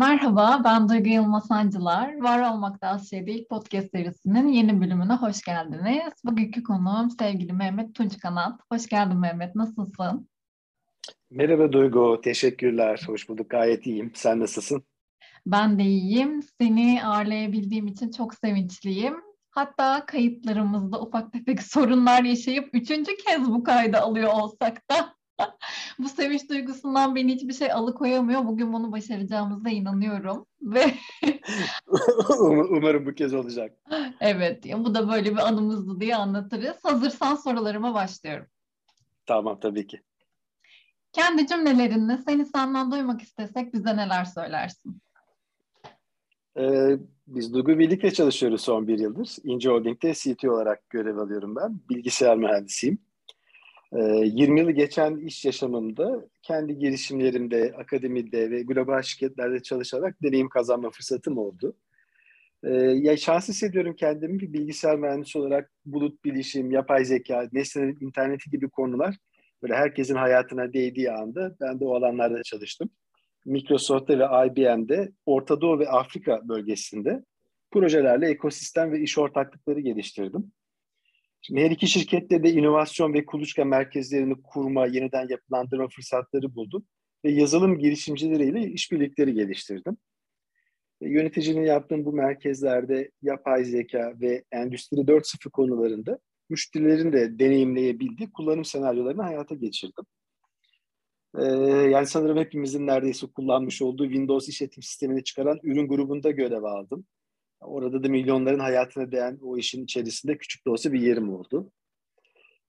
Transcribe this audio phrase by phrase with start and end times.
[0.00, 2.20] Merhaba, ben Duygu Yılmaz Sancılar.
[2.20, 6.12] Var Olmakta Az Şey Değil podcast serisinin yeni bölümüne hoş geldiniz.
[6.24, 8.60] Bugünkü konuğum sevgili Mehmet Tunç Kanat.
[8.72, 10.28] Hoş geldin Mehmet, nasılsın?
[11.30, 13.02] Merhaba Duygu, teşekkürler.
[13.06, 14.12] Hoş bulduk, gayet iyiyim.
[14.14, 14.82] Sen nasılsın?
[15.46, 16.42] Ben de iyiyim.
[16.60, 19.14] Seni ağırlayabildiğim için çok sevinçliyim.
[19.50, 25.14] Hatta kayıtlarımızda ufak tefek sorunlar yaşayıp üçüncü kez bu kaydı alıyor olsak da
[25.98, 28.46] bu sevinç duygusundan beni hiçbir şey alıkoyamıyor.
[28.46, 30.94] Bugün bunu başaracağımıza inanıyorum ve
[32.70, 33.78] umarım bu kez olacak.
[34.20, 36.76] Evet, bu da böyle bir anımızdı diye anlatırız.
[36.82, 38.46] Hazırsan sorularıma başlıyorum.
[39.26, 40.00] Tamam, tabii ki.
[41.12, 45.02] Kendi cümlelerinle seni senden duymak istesek bize neler söylersin?
[46.58, 49.36] Ee, biz Duygu birlikte çalışıyoruz son bir yıldır.
[49.44, 51.80] İnce Holding'de CTO olarak görev alıyorum ben.
[51.88, 52.98] Bilgisayar mühendisiyim.
[53.92, 60.90] 20 ee, yılı geçen iş yaşamımda kendi girişimlerimde, akademide ve global şirketlerde çalışarak deneyim kazanma
[60.90, 61.76] fırsatım oldu.
[62.64, 68.50] Ee, ya şans hissediyorum kendimi bir bilgisayar mühendisi olarak bulut bilişim, yapay zeka, nesnenin interneti
[68.50, 69.16] gibi konular
[69.62, 72.90] böyle herkesin hayatına değdiği anda ben de o alanlarda çalıştım.
[73.44, 77.24] Microsoft'ta ve IBM'de Orta Doğu ve Afrika bölgesinde
[77.70, 80.52] projelerle ekosistem ve iş ortaklıkları geliştirdim.
[81.42, 86.86] Şimdi her iki şirkette de inovasyon ve kuluçka merkezlerini kurma, yeniden yapılandırma fırsatları buldum.
[87.24, 89.96] Ve yazılım girişimcileriyle işbirlikleri geliştirdim.
[91.02, 98.64] Ve yöneticinin yaptığım bu merkezlerde yapay zeka ve Endüstri 4.0 konularında müşterilerin de deneyimleyebildiği kullanım
[98.64, 100.04] senaryolarını hayata geçirdim.
[101.38, 101.44] Ee,
[101.90, 107.06] yani sanırım hepimizin neredeyse kullanmış olduğu Windows işletim sistemini çıkaran ürün grubunda görev aldım.
[107.60, 111.72] Orada da milyonların hayatına değen o işin içerisinde küçük de olsa bir yerim oldu.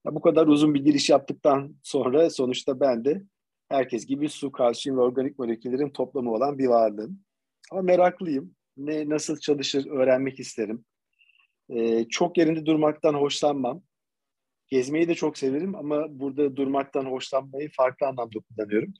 [0.06, 3.22] Ya bu kadar uzun bir giriş yaptıktan sonra sonuçta ben de
[3.68, 7.20] herkes gibi su, kalsiyum ve organik moleküllerin toplamı olan bir varlığım.
[7.70, 8.54] Ama meraklıyım.
[8.76, 10.84] Ne nasıl çalışır öğrenmek isterim.
[11.68, 13.82] Ee, çok yerinde durmaktan hoşlanmam.
[14.68, 18.94] Gezmeyi de çok severim ama burada durmaktan hoşlanmayı farklı anlamda kullanıyorum.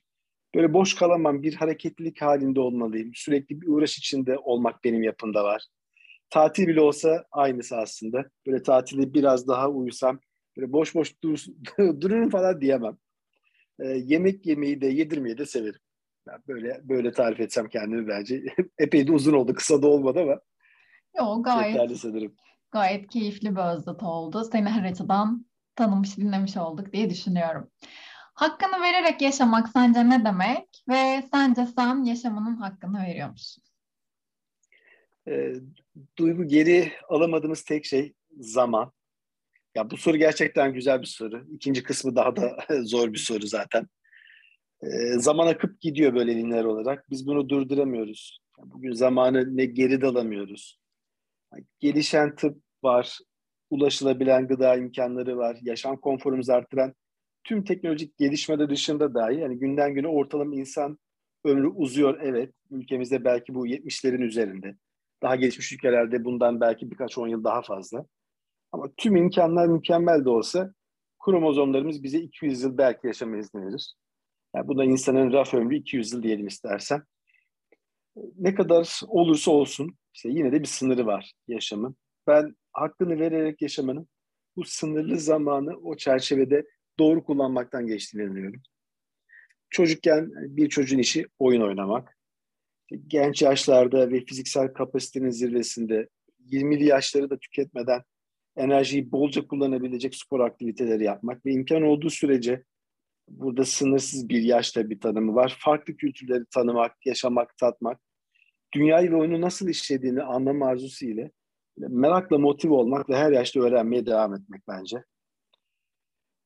[0.55, 3.11] Böyle boş kalamam, bir hareketlilik halinde olmalıyım.
[3.15, 5.67] Sürekli bir uğraş içinde olmak benim yapımda var
[6.33, 8.25] tatil bile olsa aynısı aslında.
[8.47, 10.19] Böyle tatili biraz daha uyusam,
[10.57, 11.45] böyle boş boş dur,
[12.01, 12.97] dururum falan diyemem.
[13.79, 15.79] E, yemek yemeyi de yedirmeyi de severim.
[16.27, 18.43] Yani böyle böyle tarif etsem kendimi bence.
[18.77, 20.39] Epey de uzun oldu, kısa da olmadı ama.
[21.17, 22.35] Yok gayet, sanırım.
[22.71, 24.43] gayet keyifli bir özet oldu.
[24.51, 25.45] Seni her açıdan
[25.75, 27.71] tanımış, dinlemiş olduk diye düşünüyorum.
[28.33, 33.63] Hakkını vererek yaşamak sence ne demek ve sence sen yaşamının hakkını veriyor musun?
[35.27, 35.53] E,
[36.17, 38.91] duygu geri alamadığımız tek şey zaman.
[39.75, 41.47] Ya bu soru gerçekten güzel bir soru.
[41.51, 43.87] İkinci kısmı daha da zor bir soru zaten.
[44.81, 44.87] E,
[45.19, 47.09] zaman akıp gidiyor böyle lineer olarak.
[47.09, 48.39] Biz bunu durduramıyoruz.
[48.65, 50.79] Bugün zamanı ne geri dalamıyoruz.
[51.79, 53.19] Gelişen tıp var,
[53.69, 56.93] ulaşılabilen gıda imkanları var, yaşam konforumuzu arttıran
[57.43, 60.99] tüm teknolojik gelişmeler dışında dahi yani günden güne ortalama insan
[61.45, 62.53] ömrü uzuyor evet.
[62.71, 64.75] Ülkemizde belki bu 70'lerin üzerinde.
[65.23, 68.05] Daha gelişmiş ülkelerde bundan belki birkaç on yıl daha fazla.
[68.71, 70.73] Ama tüm imkanlar mükemmel de olsa
[71.19, 73.93] kromozomlarımız bize 200 yıl belki yaşama izni verir.
[74.55, 77.03] Yani bu da insanın raf ömrü 200 yıl diyelim istersen.
[78.35, 81.95] Ne kadar olursa olsun işte yine de bir sınırı var yaşamın.
[82.27, 84.07] Ben hakkını vererek yaşamanın
[84.55, 86.65] bu sınırlı zamanı o çerçevede
[86.99, 88.61] doğru kullanmaktan geçtiğini inanıyorum.
[89.69, 92.17] Çocukken bir çocuğun işi oyun oynamak
[93.07, 96.09] genç yaşlarda ve fiziksel kapasitenin zirvesinde
[96.51, 98.01] 20'li yaşları da tüketmeden
[98.55, 102.63] enerjiyi bolca kullanabilecek spor aktiviteleri yapmak ve imkan olduğu sürece
[103.29, 105.57] burada sınırsız bir yaşta bir tanımı var.
[105.59, 107.99] Farklı kültürleri tanımak, yaşamak, tatmak,
[108.73, 111.31] dünyayı ve oyunu nasıl işlediğini anlama arzusu ile
[111.77, 115.03] merakla motive olmak ve her yaşta öğrenmeye devam etmek bence.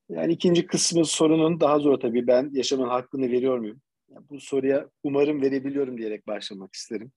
[0.08, 2.26] Yani ikinci kısmı sorunun daha zor tabii.
[2.26, 3.80] Ben yaşamın hakkını veriyor muyum?
[4.08, 7.12] Bu soruya umarım verebiliyorum diyerek başlamak isterim.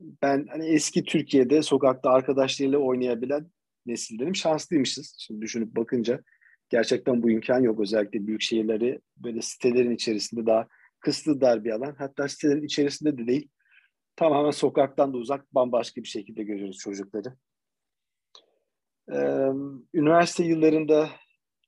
[0.00, 3.50] Ben hani eski Türkiye'de sokakta arkadaşlarıyla oynayabilen
[3.86, 4.36] nesildenim.
[4.36, 6.22] Şanslıymışız şimdi düşünüp bakınca.
[6.68, 7.80] Gerçekten bu imkan yok.
[7.80, 10.68] Özellikle büyük şehirleri böyle sitelerin içerisinde daha
[11.00, 11.94] kısıtlı dar bir alan.
[11.98, 13.48] Hatta sitelerin içerisinde de değil.
[14.16, 17.36] Tamamen sokaktan da uzak bambaşka bir şekilde görüyoruz çocukları.
[19.12, 19.48] Ee,
[19.94, 21.10] üniversite yıllarında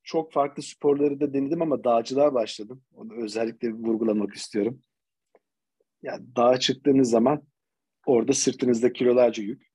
[0.08, 2.82] çok farklı sporları da denedim ama dağcılığa başladım.
[2.94, 4.80] Onu özellikle vurgulamak istiyorum.
[6.02, 7.42] Yani dağa çıktığınız zaman
[8.06, 9.66] orada sırtınızda kilolarca yük,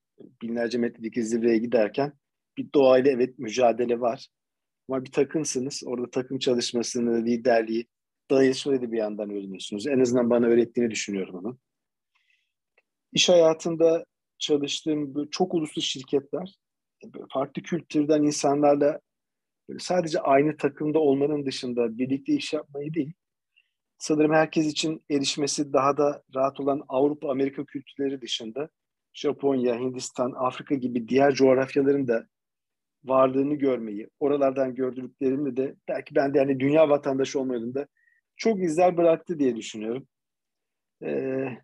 [0.41, 2.13] binlerce metrelik zirveye giderken
[2.57, 4.27] bir doğayla evet mücadele var.
[4.89, 5.83] Ama bir takımsınız.
[5.85, 7.87] Orada takım çalışmasını, liderliği,
[8.29, 9.87] dayanışmayı da bir yandan öğreniyorsunuz.
[9.87, 11.59] En azından bana öğrettiğini düşünüyorum onu.
[13.11, 14.05] iş hayatında
[14.37, 16.55] çalıştığım çok uluslu şirketler,
[17.33, 18.99] farklı kültürden insanlarla
[19.79, 23.13] sadece aynı takımda olmanın dışında birlikte iş yapmayı değil,
[23.97, 28.69] sanırım herkes için erişmesi daha da rahat olan Avrupa, Amerika kültürleri dışında
[29.13, 32.27] Japonya, Hindistan, Afrika gibi diğer coğrafyaların da
[33.03, 37.87] varlığını görmeyi, oralardan gördüklerimle de belki ben de yani dünya vatandaşı olmayalım da
[38.35, 40.07] çok izler bıraktı diye düşünüyorum.
[41.03, 41.57] Ee,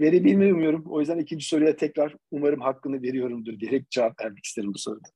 [0.00, 0.84] verebilmeyi umuyorum.
[0.88, 5.08] O yüzden ikinci soruya tekrar umarım hakkını veriyorumdur diyerek cevap vermek isterim bu soruda.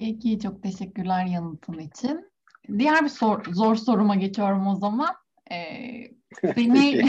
[0.00, 2.30] Peki çok teşekkürler yanıtın için.
[2.78, 5.14] Diğer bir sor, zor soruma geçiyorum o zaman.
[5.52, 6.10] Ee,
[6.54, 7.04] seni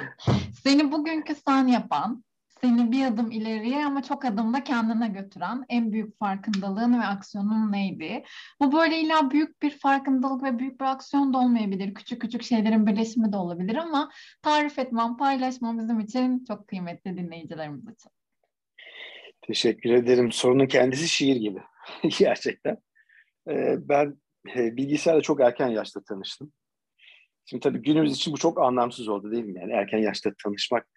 [0.62, 2.24] seni bugünkü sen yapan,
[2.60, 8.24] seni bir adım ileriye ama çok adımda kendine götüren en büyük farkındalığın ve aksiyonun neydi?
[8.60, 11.94] Bu böyle illa büyük bir farkındalık ve büyük bir aksiyon da olmayabilir.
[11.94, 14.10] Küçük küçük şeylerin birleşimi de olabilir ama
[14.42, 18.10] tarif etmem, paylaşmam bizim için çok kıymetli dinleyicilerimiz için.
[19.42, 20.32] Teşekkür ederim.
[20.32, 21.60] Sorunun kendisi şiir gibi.
[22.18, 22.78] Gerçekten.
[23.48, 24.20] Ee, ben
[24.56, 26.52] e, bilgisayarla çok erken yaşta tanıştım.
[27.46, 29.60] Şimdi tabii günümüz için bu çok anlamsız oldu değil mi?
[29.60, 30.88] Yani erken yaşta tanışmak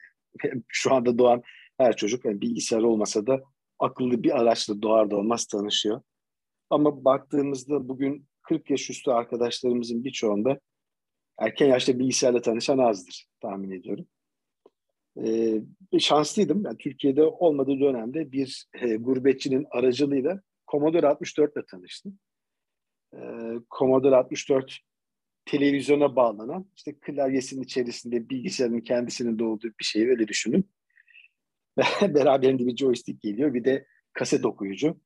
[0.68, 1.42] şu anda doğan
[1.78, 3.42] her çocuk yani bilgisayar olmasa da
[3.80, 6.02] akıllı bir araçla doğar doğmaz tanışıyor.
[6.70, 10.60] Ama baktığımızda bugün 40 yaş üstü arkadaşlarımızın birçoğunda
[11.40, 14.06] erken yaşta bilgisayarla tanışan azdır tahmin ediyorum.
[15.24, 15.62] Ee,
[16.00, 16.66] şanslıydım.
[16.66, 20.42] Yani Türkiye'de olmadığı dönemde bir e, gurbetçinin aracılığıyla
[20.72, 22.20] Commodore 64 ile tanıştım.
[23.14, 23.20] Ee,
[23.78, 24.80] Commodore 64
[25.46, 30.70] televizyona bağlanan işte klavyesinin içerisinde bilgisayarın kendisinin doğduğu bir şey öyle düşünün.
[32.02, 35.00] Beraberinde bir joystick geliyor bir de kaset okuyucu.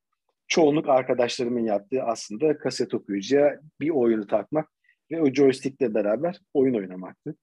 [0.47, 4.69] Çoğunluk arkadaşlarımın yaptığı aslında kaset okuyucuya bir oyunu takmak
[5.11, 7.35] ve o joystickle beraber oyun oynamaktı.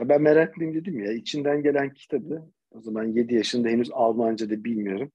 [0.00, 5.12] Ben meraklıyım dedim ya içinden gelen kitabı o zaman 7 yaşında henüz Almanca da bilmiyorum.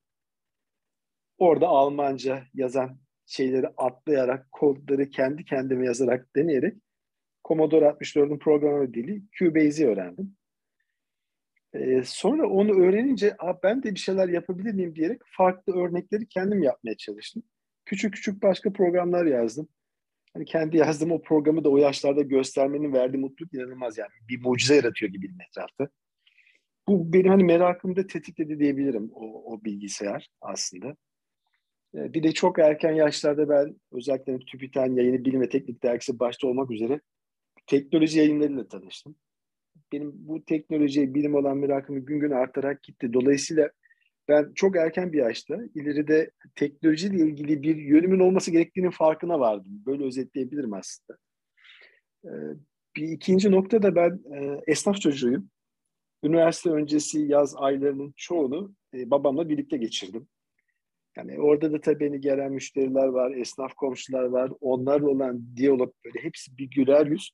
[1.44, 6.78] Orada Almanca yazan şeyleri atlayarak, kodları kendi kendime yazarak deneyerek
[7.48, 10.36] Commodore 64'ün programlama dili Cubase'i öğrendim.
[11.74, 16.98] Ee, sonra onu öğrenince ben de bir şeyler yapabilir miyim diyerek farklı örnekleri kendim yapmaya
[16.98, 17.44] çalıştım.
[17.86, 19.68] Küçük küçük başka programlar yazdım.
[20.34, 24.12] Hani kendi yazdığım o programı da o yaşlarda göstermenin verdiği mutluluk inanılmaz yani.
[24.30, 25.90] Bir mucize yaratıyor gibi etrafta.
[26.88, 30.96] Bu benim hani merakımı da tetikledi diyebilirim o, o bilgisayar aslında.
[31.96, 36.48] Ee, bir de çok erken yaşlarda ben özellikle TÜBİTAK'ın yayını bilim ve teknik dergisi başta
[36.48, 37.02] olmak üzere
[37.68, 39.16] teknoloji yayınlarıyla tanıştım.
[39.92, 43.14] Benim bu teknolojiye bilim olan merakımı gün gün artarak gitti.
[43.14, 43.70] Dolayısıyla
[44.28, 49.84] ben çok erken bir yaşta ileride teknolojiyle ilgili bir yönümün olması gerektiğinin farkına vardım.
[49.86, 51.18] Böyle özetleyebilirim aslında.
[52.26, 52.30] Ee,
[52.96, 55.50] bir ikinci nokta da ben e, esnaf çocuğuyum.
[56.24, 60.28] Üniversite öncesi yaz aylarının çoğunu e, babamla birlikte geçirdim.
[61.18, 64.52] Yani orada da tabii beni gelen müşteriler var, esnaf komşular var.
[64.62, 67.32] Onlarla olan diyalog böyle hepsi bir güler yüz.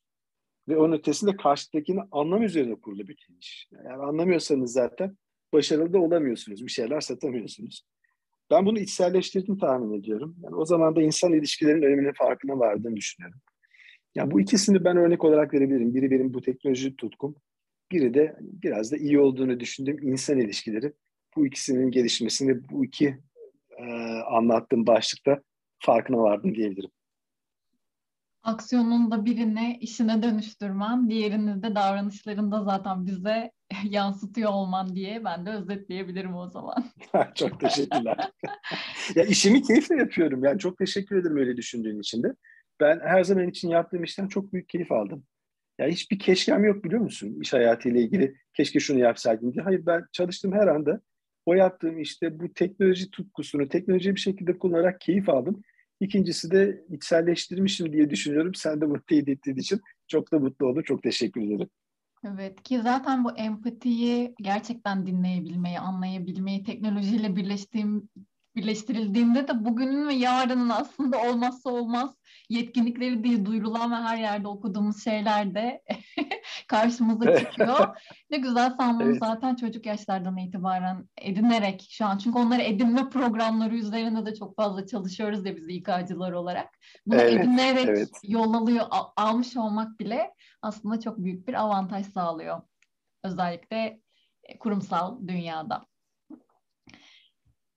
[0.68, 3.70] Ve onun ötesinde karşıdakini anlam üzerine kurulu bir iş.
[3.72, 5.18] Yani anlamıyorsanız zaten
[5.54, 6.66] başarılı da olamıyorsunuz.
[6.66, 7.84] Bir şeyler satamıyorsunuz.
[8.52, 10.36] Ben bunu içselleştirdim tahmin ediyorum.
[10.44, 13.40] Yani o zaman da insan ilişkilerinin öneminin farkına vardığını düşünüyorum.
[14.16, 15.96] Yani bu ikisini ben örnek olarak verebilirim.
[15.96, 17.36] Biri benim bu teknoloji tutkum.
[17.92, 20.94] Biri de biraz da iyi olduğunu düşündüğüm insan ilişkileri.
[21.36, 23.18] Bu ikisinin gelişmesini bu iki
[23.80, 25.42] e, anlattığım başlıkta
[25.80, 26.92] farkına vardım diyebilirim.
[28.44, 33.52] Aksiyonun da birini işine dönüştürmen, diğerini de davranışlarında zaten bize
[33.84, 36.86] yansıtıyor olman diye ben de özetleyebilirim o zaman.
[37.36, 38.18] çok teşekkürler.
[39.16, 40.44] ya işimi keyifle yapıyorum.
[40.44, 42.36] Yani çok teşekkür ederim öyle düşündüğün için de.
[42.80, 45.24] Ben her zaman için yaptığım işten çok büyük keyif aldım.
[45.80, 48.36] Ya hiçbir keşkem yok biliyor musun iş hayatıyla ilgili.
[48.54, 49.64] Keşke şunu yapsaydım diye.
[49.64, 51.02] Hayır ben çalıştığım her anda
[51.50, 55.62] o yaptığım işte bu teknoloji tutkusunu, teknolojiyi bir şekilde kullanarak keyif aldım.
[56.00, 58.56] İkincisi de içselleştirmişim diye düşünüyorum.
[58.56, 60.84] Sen de bunu teyit ettiğin için çok da mutlu oldum.
[60.84, 61.70] Çok teşekkür ederim.
[62.26, 68.10] Evet ki zaten bu empatiyi gerçekten dinleyebilmeyi, anlayabilmeyi, teknolojiyle birleştiğim
[68.60, 72.16] birleştirildiğinde de bugünün ve yarının aslında olmazsa olmaz
[72.50, 75.82] yetkinlikleri diye duyurulan ve her yerde okuduğumuz şeyler de
[76.68, 77.98] karşımıza çıkıyor.
[78.30, 79.20] ne güzel sen bunu evet.
[79.20, 84.88] zaten çocuk yaşlardan itibaren edinerek şu an çünkü onları edinme programları üzerinde de çok fazla
[84.88, 86.70] çalışıyoruz ya biz İK'cılar olarak.
[87.06, 88.10] Bunu evet, edinerek evet.
[88.24, 88.86] yol alıyor,
[89.16, 92.62] almış olmak bile aslında çok büyük bir avantaj sağlıyor.
[93.24, 94.00] Özellikle
[94.60, 95.89] kurumsal dünyada.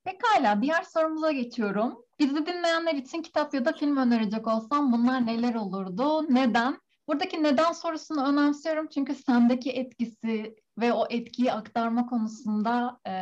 [0.04, 2.04] Pekala, diğer sorumuza geçiyorum.
[2.18, 6.34] Bizi dinleyenler için kitap ya da film önerecek olsam bunlar neler olurdu?
[6.34, 6.78] Neden?
[7.08, 13.12] Buradaki neden sorusunu önemsiyorum çünkü sendeki etkisi ve o etkiyi aktarma konusunda e,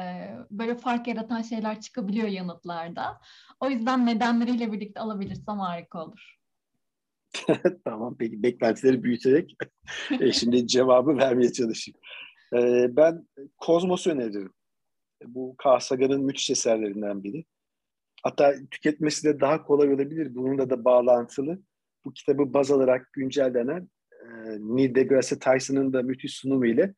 [0.50, 3.20] böyle fark yaratan şeyler çıkabiliyor yanıtlarda.
[3.60, 6.36] O yüzden nedenleriyle birlikte alabilirsem harika olur.
[7.84, 9.56] tamam peki beklentileri büyüterek
[10.20, 12.00] e, şimdi cevabı vermeye çalışayım.
[12.54, 14.52] E, ben Kozmos'u öneririm.
[15.26, 17.44] Bu Carl Sagan'ın müthiş eserlerinden biri.
[18.22, 20.34] Hatta tüketmesi de daha kolay olabilir.
[20.34, 21.58] Bununla da bağlantılı.
[22.04, 23.88] Bu kitabı baz alarak güncellenen
[24.22, 24.26] e,
[24.58, 26.94] Neil deGrasse Tyson'ın da müthiş sunumu ile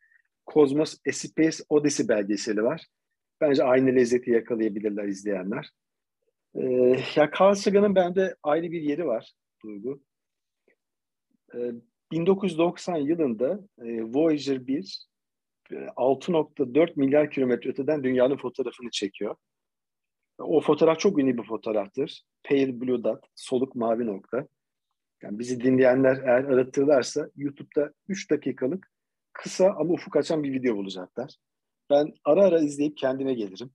[0.47, 2.87] Cosmos A Space Odyssey belgeseli var.
[3.41, 5.71] Bence aynı lezzeti yakalayabilirler izleyenler.
[6.55, 6.64] Ee,
[7.17, 9.33] ya Carl Sagan'ın bende ayrı bir yeri var
[9.64, 10.02] Duygu.
[11.55, 11.73] Ee,
[12.12, 15.07] 1990 yılında e, Voyager 1
[15.76, 19.37] 6.4 e, milyar kilometre öteden dünyanın fotoğrafını çekiyor.
[20.38, 22.23] O fotoğraf çok ünlü bir fotoğraftır.
[22.45, 24.47] Pale Blue Dot, soluk mavi nokta.
[25.23, 28.93] Yani bizi dinleyenler eğer aratırlarsa YouTube'da 3 dakikalık
[29.33, 31.37] kısa ama ufuk açan bir video bulacaklar.
[31.91, 33.71] Ben ara ara izleyip kendime gelirim.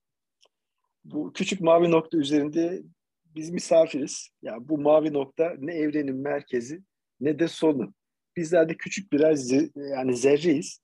[1.05, 2.83] Bu küçük mavi nokta üzerinde
[3.25, 4.29] biz misafiriz.
[4.41, 6.81] Ya yani bu mavi nokta ne evrenin merkezi
[7.19, 7.93] ne de sonu.
[8.37, 9.37] Bizler de küçük birer
[9.75, 10.79] yani zerreyiz.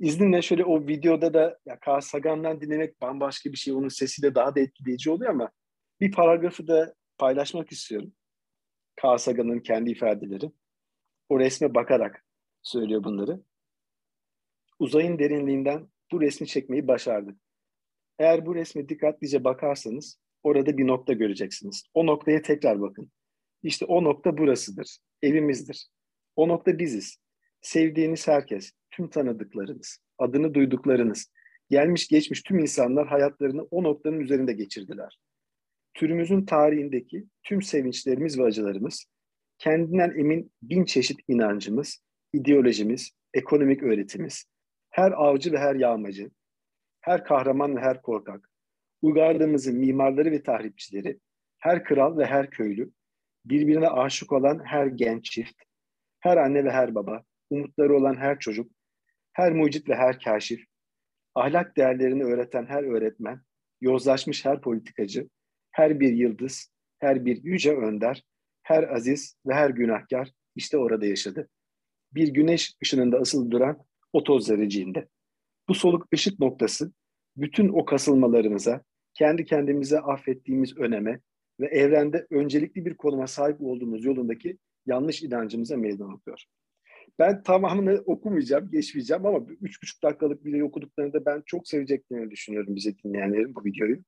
[0.00, 3.74] İzninle şöyle o videoda da ya Carl Sagan'dan dinlemek bambaşka bir şey.
[3.74, 5.50] Onun sesi de daha da etkileyici oluyor ama
[6.00, 8.12] bir paragrafı da paylaşmak istiyorum.
[9.04, 10.52] Carl Sagan'ın kendi ifadeleri.
[11.28, 12.24] O resme bakarak
[12.62, 13.40] söylüyor bunları
[14.80, 17.36] uzayın derinliğinden bu resmi çekmeyi başardı.
[18.18, 21.84] Eğer bu resme dikkatlice bakarsanız orada bir nokta göreceksiniz.
[21.94, 23.10] O noktaya tekrar bakın.
[23.62, 24.98] İşte o nokta burasıdır.
[25.22, 25.88] Evimizdir.
[26.36, 27.18] O nokta biziz.
[27.60, 31.32] Sevdiğiniz herkes, tüm tanıdıklarınız, adını duyduklarınız,
[31.70, 35.18] gelmiş geçmiş tüm insanlar hayatlarını o noktanın üzerinde geçirdiler.
[35.94, 39.04] Türümüzün tarihindeki tüm sevinçlerimiz ve acılarımız,
[39.58, 42.02] kendinden emin bin çeşit inancımız,
[42.32, 44.44] ideolojimiz, ekonomik öğretimiz,
[44.90, 46.30] her avcı ve her yağmacı,
[47.00, 48.50] her kahraman ve her korkak,
[49.02, 51.20] uygarlığımızın mimarları ve tahripçileri,
[51.58, 52.90] her kral ve her köylü,
[53.44, 55.62] birbirine aşık olan her genç çift,
[56.20, 58.72] her anne ve her baba, umutları olan her çocuk,
[59.32, 60.64] her mucit ve her kaşif,
[61.34, 63.40] ahlak değerlerini öğreten her öğretmen,
[63.80, 65.28] yozlaşmış her politikacı,
[65.70, 68.24] her bir yıldız, her bir yüce önder,
[68.62, 71.48] her aziz ve her günahkar işte orada yaşadı.
[72.14, 73.78] Bir güneş ışınında asıl duran
[74.12, 75.08] o toz zerreciğinde.
[75.68, 76.92] Bu soluk ışık noktası
[77.36, 78.82] bütün o kasılmalarımıza,
[79.14, 81.20] kendi kendimize affettiğimiz öneme
[81.60, 86.44] ve evrende öncelikli bir konuma sahip olduğumuz yolundaki yanlış inancımıza meydan okuyor.
[87.18, 92.98] Ben tamamını okumayacağım, geçmeyeceğim ama üç buçuk dakikalık video okuduklarında ben çok seveceklerini düşünüyorum bize
[92.98, 94.02] dinleyenlerin bu videoyu.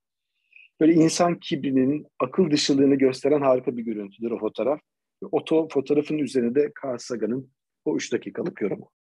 [0.79, 4.79] Böyle insan kibrinin akıl dışılığını gösteren harika bir görüntüdür o fotoğraf.
[5.31, 7.51] O fotoğrafın üzerinde de Carl Sagan'ın
[7.85, 8.91] o üç dakikalık yorumu.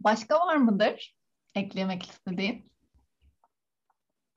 [0.00, 1.16] Başka var mıdır
[1.54, 2.70] eklemek istediğin?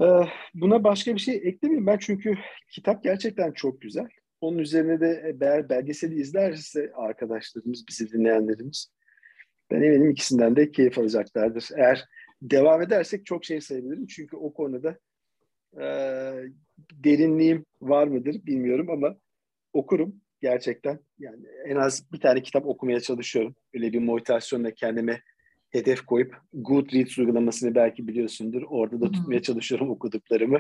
[0.02, 0.06] Ee,
[0.54, 2.38] buna başka bir şey eklemeyeyim ben çünkü
[2.72, 4.08] kitap gerçekten çok güzel.
[4.44, 8.92] Onun üzerine de eğer belgeseli izlerse arkadaşlarımız, bizi dinleyenlerimiz
[9.72, 11.70] ben eminim ikisinden de keyif alacaklardır.
[11.76, 12.06] Eğer
[12.42, 14.08] devam edersek çok şey sayabilirim.
[14.08, 14.98] Çünkü o konuda
[15.74, 15.86] e,
[16.94, 19.16] derinliğim var mıdır bilmiyorum ama
[19.74, 21.00] okurum gerçekten.
[21.20, 23.56] Yani en az bir tane kitap okumaya çalışıyorum.
[23.74, 25.22] Öyle bir motivasyonla kendime
[25.70, 28.64] hedef koyup Goodreads uygulamasını belki biliyorsundur.
[28.70, 30.60] Orada da tutmaya çalışıyorum okuduklarımı.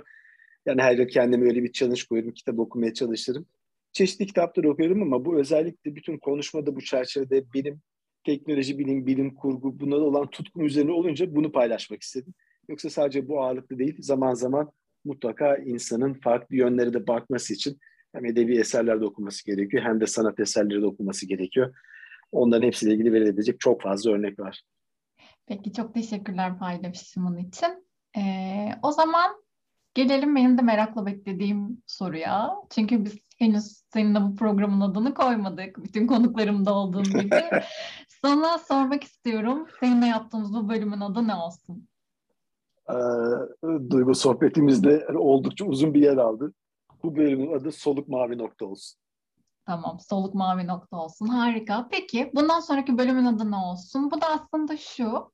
[0.66, 3.46] Yani her yıl kendime öyle bir challenge koyuyorum, kitap okumaya çalışırım.
[3.94, 7.82] Çeşitli kitaplar okuyorum ama bu özellikle bütün konuşmada bu çerçevede benim
[8.24, 12.34] teknoloji, bilim, bilim kurgu bunlara olan tutkum üzerine olunca bunu paylaşmak istedim.
[12.70, 14.72] Yoksa sadece bu ağırlıklı değil, zaman zaman
[15.06, 17.80] mutlaka insanın farklı yönlere de bakması için
[18.14, 21.76] hem edebi eserler de okuması gerekiyor hem de sanat eserleri de okuması gerekiyor.
[22.32, 24.64] Onların hepsiyle ilgili verilebilecek çok fazla örnek var.
[25.46, 27.88] Peki çok teşekkürler paylaşımın için.
[28.18, 29.44] Ee, o zaman
[29.94, 32.56] gelelim benim de merakla beklediğim soruya.
[32.70, 35.84] Çünkü biz henüz seninle bu programın adını koymadık.
[35.84, 37.42] Bütün konuklarımda olduğum gibi.
[38.22, 39.68] Sana sormak istiyorum.
[39.80, 41.88] Seninle yaptığımız bu bölümün adı ne olsun?
[42.90, 42.94] Ee,
[43.90, 46.54] Duygu sohbetimizde oldukça uzun bir yer aldı.
[47.04, 49.00] Bu bölümün adı Soluk Mavi Nokta olsun.
[49.66, 51.28] Tamam, soluk mavi nokta olsun.
[51.28, 51.88] Harika.
[51.92, 54.12] Peki, bundan sonraki bölümün adı ne olsun?
[54.12, 55.32] Bu da aslında şu.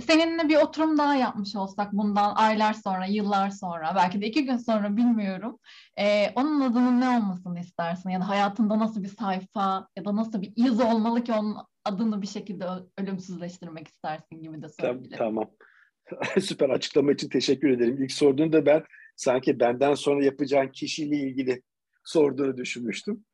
[0.00, 4.56] Seninle bir oturum daha yapmış olsak bundan aylar sonra, yıllar sonra, belki de iki gün
[4.56, 5.58] sonra bilmiyorum.
[5.98, 8.10] Ee, onun adının ne olmasını istersin?
[8.10, 12.22] Ya da hayatında nasıl bir sayfa ya da nasıl bir iz olmalı ki onun adını
[12.22, 12.66] bir şekilde
[12.98, 15.18] ölümsüzleştirmek istersin gibi de söyleyebilirim.
[15.18, 15.50] Tamam.
[16.40, 18.02] Süper açıklama için teşekkür ederim.
[18.02, 18.84] İlk sorduğunda ben
[19.16, 21.62] sanki benden sonra yapacağın kişiyle ilgili
[22.04, 23.24] sorduğunu düşünmüştüm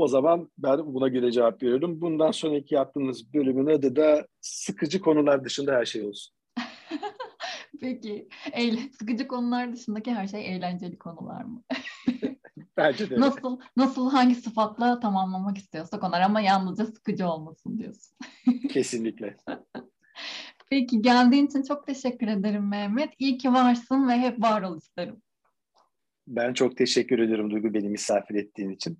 [0.00, 2.00] O zaman ben buna göre cevap veriyorum.
[2.00, 6.34] Bundan sonraki yaptığımız bölümün adı da sıkıcı konular dışında her şey olsun.
[7.80, 8.28] Peki.
[8.52, 11.62] Eğlen sıkıcı konular dışındaki her şey eğlenceli konular mı?
[12.76, 13.20] Bence de.
[13.20, 18.16] Nasıl nasıl hangi sıfatla tamamlamak istiyorsak onlar ama yalnızca sıkıcı olmasın diyorsun.
[18.72, 19.36] Kesinlikle.
[20.70, 23.10] Peki geldiğin için çok teşekkür ederim Mehmet.
[23.18, 25.22] İyi ki varsın ve hep var ol isterim.
[26.26, 28.98] Ben çok teşekkür ederim Duygu beni misafir ettiğin için.